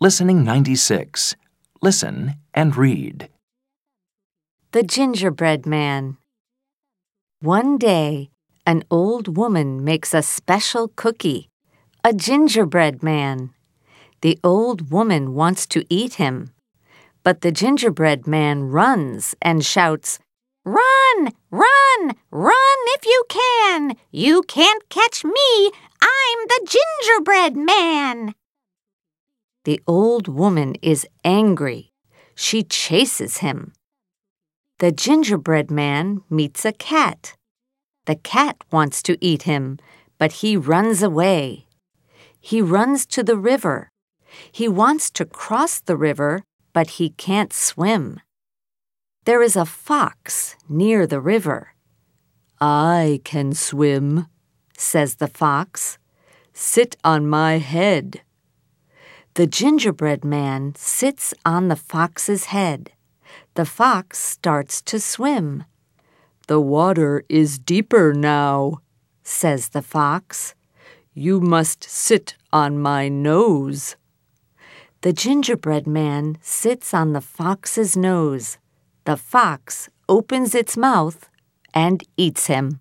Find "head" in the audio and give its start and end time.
57.58-58.22, 62.46-62.90